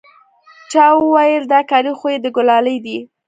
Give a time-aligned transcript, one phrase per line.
[0.71, 2.97] چا وويل دا كالي خو يې د ګلالي دي.